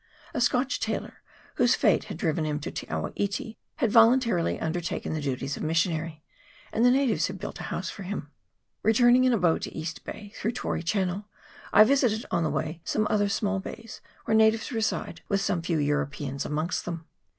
A 0.33 0.41
Scotch 0.41 0.79
tailor, 0.79 1.21
whose 1.57 1.75
fate 1.75 2.05
had 2.05 2.17
driven 2.17 2.43
him 2.43 2.59
to 2.61 2.71
Te 2.71 2.87
awa 2.87 3.11
iti, 3.15 3.59
had 3.75 3.91
voluntarily 3.91 4.59
undertaken 4.59 5.13
the 5.13 5.21
duties 5.21 5.55
of 5.57 5.61
missionary, 5.61 6.23
and 6.73 6.83
the 6.83 6.89
natives 6.89 7.27
had 7.27 7.37
built 7.37 7.59
a 7.59 7.63
house 7.69 7.91
for 7.91 8.01
him. 8.01 8.31
Returning 8.81 9.25
in 9.25 9.31
a 9.31 9.37
boat 9.37 9.61
to 9.61 9.77
East 9.77 10.03
Bay, 10.03 10.33
through 10.35 10.53
Tory 10.53 10.81
Channel, 10.81 11.25
I 11.71 11.83
visited 11.83 12.25
on 12.31 12.41
the 12.41 12.49
way 12.49 12.81
some 12.83 13.05
other 13.11 13.29
small 13.29 13.59
bays, 13.59 14.01
where 14.25 14.33
natives 14.35 14.71
reside 14.71 15.21
with 15.29 15.39
some 15.39 15.61
few 15.61 15.77
Europeans 15.77 16.45
amongst 16.47 16.85
them. 16.85 17.05